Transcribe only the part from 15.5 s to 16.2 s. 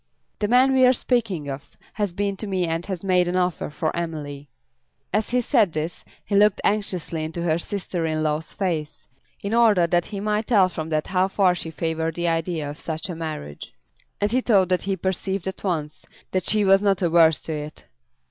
once